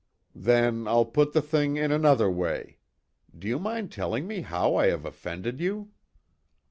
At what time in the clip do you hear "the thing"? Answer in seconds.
1.31-1.77